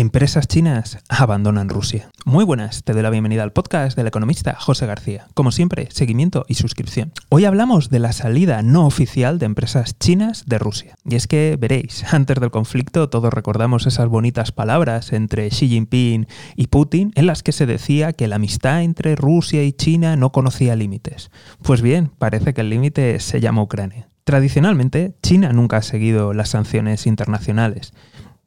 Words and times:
Empresas 0.00 0.48
chinas 0.48 0.98
abandonan 1.10 1.68
Rusia. 1.68 2.08
Muy 2.24 2.42
buenas, 2.46 2.84
te 2.84 2.94
doy 2.94 3.02
la 3.02 3.10
bienvenida 3.10 3.42
al 3.42 3.52
podcast 3.52 3.98
del 3.98 4.06
economista 4.06 4.56
José 4.58 4.86
García. 4.86 5.26
Como 5.34 5.52
siempre, 5.52 5.88
seguimiento 5.90 6.46
y 6.48 6.54
suscripción. 6.54 7.12
Hoy 7.28 7.44
hablamos 7.44 7.90
de 7.90 7.98
la 7.98 8.12
salida 8.12 8.62
no 8.62 8.86
oficial 8.86 9.38
de 9.38 9.44
empresas 9.44 9.98
chinas 9.98 10.46
de 10.46 10.58
Rusia. 10.58 10.94
Y 11.04 11.16
es 11.16 11.26
que, 11.26 11.58
veréis, 11.60 12.02
antes 12.14 12.40
del 12.40 12.50
conflicto 12.50 13.10
todos 13.10 13.30
recordamos 13.30 13.86
esas 13.86 14.08
bonitas 14.08 14.52
palabras 14.52 15.12
entre 15.12 15.50
Xi 15.50 15.68
Jinping 15.68 16.26
y 16.56 16.68
Putin 16.68 17.12
en 17.14 17.26
las 17.26 17.42
que 17.42 17.52
se 17.52 17.66
decía 17.66 18.14
que 18.14 18.26
la 18.26 18.36
amistad 18.36 18.82
entre 18.82 19.16
Rusia 19.16 19.64
y 19.64 19.74
China 19.74 20.16
no 20.16 20.32
conocía 20.32 20.76
límites. 20.76 21.30
Pues 21.60 21.82
bien, 21.82 22.10
parece 22.16 22.54
que 22.54 22.62
el 22.62 22.70
límite 22.70 23.20
se 23.20 23.42
llama 23.42 23.60
Ucrania. 23.62 24.08
Tradicionalmente, 24.24 25.14
China 25.22 25.52
nunca 25.52 25.76
ha 25.76 25.82
seguido 25.82 26.32
las 26.32 26.48
sanciones 26.48 27.06
internacionales. 27.06 27.92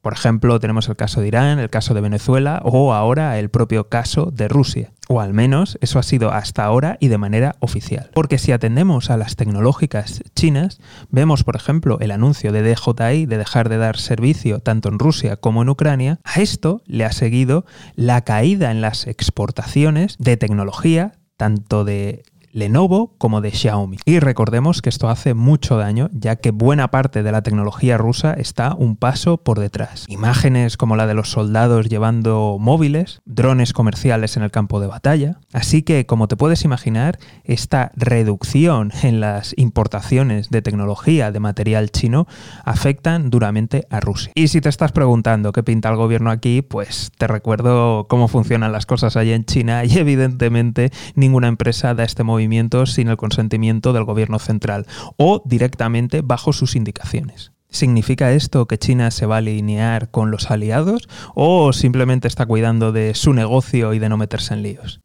Por 0.00 0.12
ejemplo, 0.12 0.60
tenemos 0.60 0.88
el 0.88 0.96
caso 0.96 1.20
de 1.20 1.28
Irán, 1.28 1.58
el 1.58 1.70
caso 1.70 1.92
de 1.92 2.00
Venezuela 2.00 2.60
o 2.64 2.92
ahora 2.94 3.38
el 3.38 3.50
propio 3.50 3.88
caso 3.88 4.30
de 4.32 4.48
Rusia. 4.48 4.92
O 5.08 5.20
al 5.20 5.32
menos 5.32 5.78
eso 5.80 5.98
ha 5.98 6.02
sido 6.02 6.32
hasta 6.32 6.64
ahora 6.64 6.98
y 7.00 7.08
de 7.08 7.18
manera 7.18 7.56
oficial. 7.60 8.10
Porque 8.14 8.38
si 8.38 8.52
atendemos 8.52 9.10
a 9.10 9.16
las 9.16 9.36
tecnológicas 9.36 10.22
chinas, 10.34 10.80
vemos 11.10 11.44
por 11.44 11.56
ejemplo 11.56 11.98
el 12.00 12.10
anuncio 12.10 12.52
de 12.52 12.62
DJI 12.62 13.26
de 13.26 13.38
dejar 13.38 13.68
de 13.68 13.78
dar 13.78 13.96
servicio 13.96 14.60
tanto 14.60 14.88
en 14.88 14.98
Rusia 14.98 15.36
como 15.36 15.62
en 15.62 15.70
Ucrania, 15.70 16.20
a 16.24 16.40
esto 16.40 16.82
le 16.86 17.04
ha 17.04 17.12
seguido 17.12 17.64
la 17.96 18.20
caída 18.20 18.70
en 18.70 18.80
las 18.80 19.06
exportaciones 19.06 20.16
de 20.18 20.36
tecnología, 20.36 21.12
tanto 21.36 21.84
de 21.84 22.22
Lenovo 22.52 23.14
como 23.18 23.40
de 23.40 23.50
Xiaomi. 23.50 23.98
Y 24.04 24.20
recordemos 24.20 24.82
que 24.82 24.88
esto 24.88 25.08
hace 25.08 25.34
mucho 25.34 25.76
daño, 25.76 26.08
ya 26.12 26.36
que 26.36 26.50
buena 26.50 26.88
parte 26.88 27.22
de 27.22 27.32
la 27.32 27.42
tecnología 27.42 27.98
rusa 27.98 28.32
está 28.34 28.74
un 28.74 28.96
paso 28.96 29.38
por 29.38 29.58
detrás. 29.58 30.06
Imágenes 30.08 30.76
como 30.76 30.96
la 30.96 31.06
de 31.06 31.14
los 31.14 31.30
soldados 31.30 31.88
llevando 31.88 32.56
móviles, 32.58 33.20
drones 33.24 33.72
comerciales 33.72 34.36
en 34.36 34.42
el 34.42 34.50
campo 34.50 34.80
de 34.80 34.86
batalla. 34.86 35.38
Así 35.52 35.82
que, 35.82 36.06
como 36.06 36.28
te 36.28 36.36
puedes 36.36 36.64
imaginar, 36.64 37.18
esta 37.44 37.92
reducción 37.96 38.92
en 39.02 39.20
las 39.20 39.54
importaciones 39.56 40.50
de 40.50 40.62
tecnología 40.62 41.30
de 41.30 41.40
material 41.40 41.90
chino 41.90 42.26
afectan 42.64 43.30
duramente 43.30 43.86
a 43.90 44.00
Rusia. 44.00 44.32
Y 44.34 44.48
si 44.48 44.60
te 44.60 44.68
estás 44.68 44.92
preguntando 44.92 45.52
qué 45.52 45.62
pinta 45.62 45.90
el 45.90 45.96
gobierno 45.96 46.30
aquí, 46.30 46.62
pues 46.62 47.10
te 47.18 47.26
recuerdo 47.26 48.06
cómo 48.08 48.28
funcionan 48.28 48.72
las 48.72 48.86
cosas 48.86 49.16
allí 49.16 49.32
en 49.32 49.44
China 49.44 49.84
y 49.84 49.98
evidentemente 49.98 50.90
ninguna 51.14 51.48
empresa 51.48 51.94
da 51.94 52.04
este 52.04 52.22
movimiento 52.22 52.37
sin 52.86 53.08
el 53.08 53.16
consentimiento 53.16 53.92
del 53.92 54.04
gobierno 54.04 54.38
central 54.38 54.86
o 55.16 55.42
directamente 55.44 56.22
bajo 56.22 56.52
sus 56.52 56.76
indicaciones. 56.76 57.52
¿Significa 57.70 58.32
esto 58.32 58.66
que 58.66 58.78
China 58.78 59.10
se 59.10 59.26
va 59.26 59.36
a 59.36 59.38
alinear 59.38 60.10
con 60.10 60.30
los 60.30 60.50
aliados 60.50 61.08
o 61.34 61.72
simplemente 61.72 62.26
está 62.26 62.46
cuidando 62.46 62.92
de 62.92 63.14
su 63.14 63.34
negocio 63.34 63.92
y 63.92 63.98
de 63.98 64.08
no 64.08 64.16
meterse 64.16 64.54
en 64.54 64.62
líos? 64.62 65.00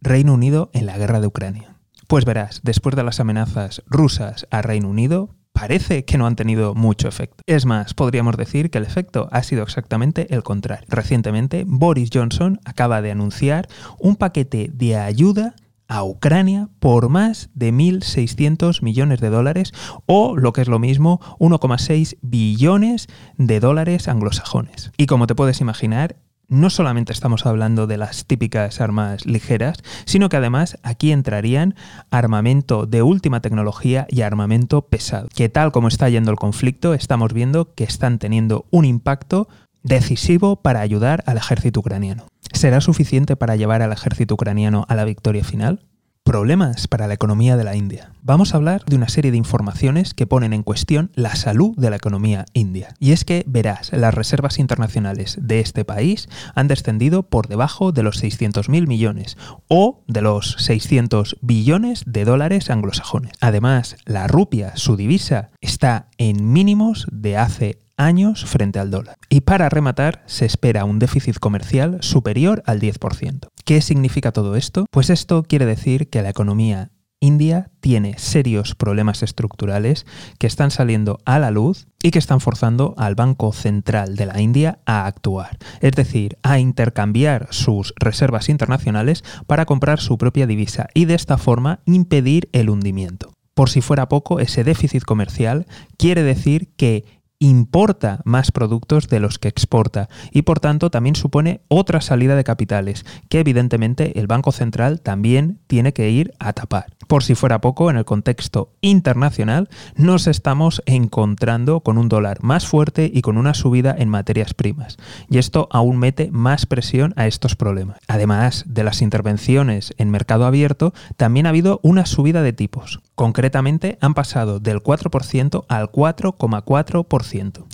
Reino 0.00 0.32
Unido 0.32 0.70
en 0.72 0.86
la 0.86 0.96
guerra 0.96 1.20
de 1.20 1.26
Ucrania. 1.26 1.76
Pues 2.06 2.24
verás, 2.24 2.60
después 2.62 2.94
de 2.96 3.02
las 3.02 3.20
amenazas 3.20 3.82
rusas 3.86 4.46
a 4.50 4.62
Reino 4.62 4.88
Unido, 4.88 5.34
parece 5.52 6.04
que 6.04 6.18
no 6.18 6.26
han 6.26 6.36
tenido 6.36 6.74
mucho 6.74 7.08
efecto. 7.08 7.42
Es 7.46 7.66
más, 7.66 7.94
podríamos 7.94 8.36
decir 8.36 8.70
que 8.70 8.78
el 8.78 8.84
efecto 8.84 9.28
ha 9.32 9.42
sido 9.42 9.62
exactamente 9.62 10.32
el 10.34 10.42
contrario. 10.42 10.86
Recientemente, 10.88 11.64
Boris 11.66 12.10
Johnson 12.12 12.60
acaba 12.64 13.02
de 13.02 13.10
anunciar 13.10 13.66
un 13.98 14.16
paquete 14.16 14.70
de 14.72 14.96
ayuda 14.96 15.54
a 15.88 16.04
Ucrania 16.04 16.68
por 16.78 17.08
más 17.08 17.50
de 17.54 17.72
1.600 17.72 18.82
millones 18.82 19.20
de 19.20 19.30
dólares 19.30 19.72
o, 20.06 20.36
lo 20.36 20.52
que 20.52 20.62
es 20.62 20.68
lo 20.68 20.78
mismo, 20.78 21.20
1,6 21.38 22.18
billones 22.22 23.08
de 23.36 23.60
dólares 23.60 24.08
anglosajones. 24.08 24.92
Y 24.96 25.06
como 25.06 25.26
te 25.26 25.34
puedes 25.34 25.60
imaginar, 25.60 26.16
no 26.48 26.70
solamente 26.70 27.12
estamos 27.12 27.44
hablando 27.44 27.86
de 27.86 27.96
las 27.96 28.24
típicas 28.26 28.80
armas 28.80 29.26
ligeras, 29.26 29.78
sino 30.04 30.28
que 30.28 30.36
además 30.36 30.78
aquí 30.82 31.10
entrarían 31.10 31.74
armamento 32.10 32.86
de 32.86 33.02
última 33.02 33.40
tecnología 33.40 34.06
y 34.08 34.20
armamento 34.22 34.82
pesado, 34.82 35.28
que 35.34 35.48
tal 35.48 35.72
como 35.72 35.88
está 35.88 36.08
yendo 36.08 36.30
el 36.30 36.36
conflicto, 36.36 36.94
estamos 36.94 37.32
viendo 37.32 37.74
que 37.74 37.84
están 37.84 38.18
teniendo 38.18 38.66
un 38.70 38.84
impacto 38.84 39.48
decisivo 39.82 40.56
para 40.56 40.80
ayudar 40.80 41.22
al 41.26 41.36
ejército 41.36 41.80
ucraniano. 41.80 42.26
¿Será 42.56 42.80
suficiente 42.80 43.36
para 43.36 43.54
llevar 43.54 43.82
al 43.82 43.92
ejército 43.92 44.32
ucraniano 44.32 44.86
a 44.88 44.94
la 44.94 45.04
victoria 45.04 45.44
final? 45.44 45.84
Problemas 46.24 46.88
para 46.88 47.06
la 47.06 47.12
economía 47.12 47.54
de 47.58 47.64
la 47.64 47.76
India. 47.76 48.12
Vamos 48.22 48.54
a 48.54 48.56
hablar 48.56 48.82
de 48.86 48.96
una 48.96 49.10
serie 49.10 49.30
de 49.30 49.36
informaciones 49.36 50.14
que 50.14 50.26
ponen 50.26 50.54
en 50.54 50.62
cuestión 50.62 51.10
la 51.14 51.36
salud 51.36 51.76
de 51.76 51.90
la 51.90 51.96
economía 51.96 52.46
india. 52.54 52.94
Y 52.98 53.12
es 53.12 53.26
que, 53.26 53.44
verás, 53.46 53.92
las 53.92 54.14
reservas 54.14 54.58
internacionales 54.58 55.36
de 55.38 55.60
este 55.60 55.84
país 55.84 56.30
han 56.54 56.66
descendido 56.66 57.24
por 57.24 57.46
debajo 57.46 57.92
de 57.92 58.02
los 58.02 58.24
600.000 58.24 58.86
millones 58.86 59.36
o 59.68 60.02
de 60.08 60.22
los 60.22 60.56
600 60.58 61.36
billones 61.42 62.04
de 62.06 62.24
dólares 62.24 62.70
anglosajones. 62.70 63.32
Además, 63.42 63.96
la 64.06 64.28
rupia, 64.28 64.74
su 64.76 64.96
divisa, 64.96 65.50
está 65.60 66.08
en 66.16 66.54
mínimos 66.54 67.06
de 67.12 67.36
hace 67.36 67.85
años 67.96 68.44
frente 68.44 68.78
al 68.78 68.90
dólar. 68.90 69.16
Y 69.28 69.42
para 69.42 69.68
rematar, 69.68 70.22
se 70.26 70.44
espera 70.46 70.84
un 70.84 70.98
déficit 70.98 71.38
comercial 71.38 71.98
superior 72.00 72.62
al 72.66 72.80
10%. 72.80 73.48
¿Qué 73.64 73.80
significa 73.80 74.32
todo 74.32 74.56
esto? 74.56 74.86
Pues 74.90 75.10
esto 75.10 75.42
quiere 75.42 75.66
decir 75.66 76.08
que 76.08 76.22
la 76.22 76.30
economía 76.30 76.90
India 77.20 77.70
tiene 77.80 78.18
serios 78.18 78.74
problemas 78.74 79.22
estructurales 79.22 80.06
que 80.38 80.46
están 80.46 80.70
saliendo 80.70 81.18
a 81.24 81.38
la 81.38 81.50
luz 81.50 81.88
y 82.02 82.10
que 82.10 82.18
están 82.18 82.40
forzando 82.40 82.94
al 82.98 83.14
Banco 83.14 83.52
Central 83.52 84.16
de 84.16 84.26
la 84.26 84.40
India 84.40 84.80
a 84.84 85.06
actuar, 85.06 85.58
es 85.80 85.92
decir, 85.92 86.36
a 86.42 86.58
intercambiar 86.58 87.48
sus 87.50 87.94
reservas 87.96 88.48
internacionales 88.48 89.24
para 89.46 89.64
comprar 89.64 89.98
su 89.98 90.18
propia 90.18 90.46
divisa 90.46 90.88
y 90.94 91.06
de 91.06 91.14
esta 91.14 91.38
forma 91.38 91.80
impedir 91.86 92.48
el 92.52 92.68
hundimiento. 92.68 93.32
Por 93.54 93.70
si 93.70 93.80
fuera 93.80 94.08
poco, 94.08 94.38
ese 94.38 94.64
déficit 94.64 95.02
comercial 95.02 95.66
quiere 95.96 96.22
decir 96.22 96.68
que 96.76 97.04
importa 97.38 98.20
más 98.24 98.50
productos 98.50 99.08
de 99.08 99.20
los 99.20 99.38
que 99.38 99.48
exporta 99.48 100.08
y 100.30 100.42
por 100.42 100.60
tanto 100.60 100.90
también 100.90 101.16
supone 101.16 101.60
otra 101.68 102.00
salida 102.00 102.34
de 102.36 102.44
capitales 102.44 103.04
que 103.28 103.40
evidentemente 103.40 104.18
el 104.18 104.26
Banco 104.26 104.52
Central 104.52 105.00
también 105.00 105.58
tiene 105.66 105.92
que 105.92 106.10
ir 106.10 106.32
a 106.38 106.52
tapar. 106.52 106.86
Por 107.08 107.22
si 107.22 107.34
fuera 107.34 107.60
poco, 107.60 107.90
en 107.90 107.96
el 107.96 108.04
contexto 108.04 108.72
internacional 108.80 109.68
nos 109.94 110.26
estamos 110.26 110.82
encontrando 110.86 111.80
con 111.80 111.98
un 111.98 112.08
dólar 112.08 112.42
más 112.42 112.66
fuerte 112.66 113.10
y 113.12 113.22
con 113.22 113.36
una 113.38 113.54
subida 113.54 113.94
en 113.96 114.08
materias 114.08 114.54
primas 114.54 114.96
y 115.30 115.38
esto 115.38 115.68
aún 115.70 115.98
mete 115.98 116.30
más 116.30 116.66
presión 116.66 117.12
a 117.16 117.26
estos 117.26 117.54
problemas. 117.54 117.98
Además 118.08 118.64
de 118.66 118.84
las 118.84 119.02
intervenciones 119.02 119.94
en 119.98 120.10
mercado 120.10 120.46
abierto, 120.46 120.94
también 121.16 121.46
ha 121.46 121.50
habido 121.50 121.80
una 121.82 122.06
subida 122.06 122.42
de 122.42 122.52
tipos. 122.52 123.00
Concretamente 123.14 123.98
han 124.00 124.14
pasado 124.14 124.60
del 124.60 124.82
4% 124.82 125.64
al 125.68 125.90
4,4% 125.90 127.25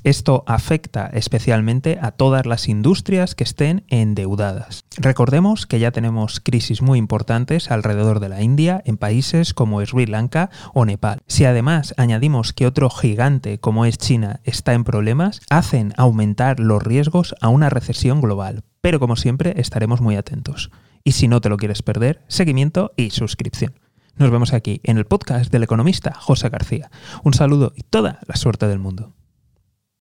esto 0.05 0.45
afecta 0.47 1.07
especialmente 1.13 1.99
a 2.01 2.13
todas 2.13 2.47
las 2.47 2.69
industrias 2.69 3.35
que 3.35 3.45
estén 3.45 3.85
endeudadas. 3.89 4.85
Recordemos 4.97 5.67
que 5.67 5.79
ya 5.79 5.91
tenemos 5.91 6.41
crisis 6.41 6.83
muy 6.83 6.99
importantes 6.99 7.71
alrededor 7.71 8.21
de 8.21 8.29
la 8.29 8.43
India 8.43 8.83
en 8.85 8.97
países 8.97 9.55
como 9.55 9.85
Sri 9.85 10.07
Lanka 10.07 10.51
o 10.75 10.85
Nepal. 10.85 11.21
Si 11.27 11.45
además 11.45 11.95
añadimos 11.97 12.53
que 12.53 12.67
otro 12.67 12.91
gigante 12.91 13.59
como 13.59 13.85
es 13.85 13.99
China 13.99 14.41
está 14.45 14.73
en 14.73 14.85
problemas, 14.85 15.41
hacen 15.51 15.93
aumentar 15.97 16.61
los 16.61 16.83
riesgos 16.83 17.35
a 17.41 17.49
una 17.49 17.71
recesión 17.71 18.21
global. 18.21 18.65
Pero 18.81 19.01
como 19.01 19.17
siempre 19.17 19.55
estaremos 19.57 20.01
muy 20.01 20.17
atentos. 20.17 20.71
Y 21.05 21.13
si 21.13 21.29
no 21.29 21.41
te 21.41 21.49
lo 21.49 21.57
quieres 21.57 21.83
perder, 21.83 22.23
seguimiento 22.29 22.93
y 22.97 23.11
suscripción. 23.11 23.75
Nos 24.17 24.31
vemos 24.31 24.53
aquí 24.53 24.81
en 24.85 24.99
el 24.99 25.07
podcast 25.07 25.51
del 25.51 25.63
economista 25.63 26.15
José 26.15 26.49
García. 26.51 26.91
Un 27.25 27.33
saludo 27.33 27.73
y 27.75 27.83
toda 27.83 28.21
la 28.27 28.37
suerte 28.37 28.69
del 28.69 28.79
mundo. 28.79 29.15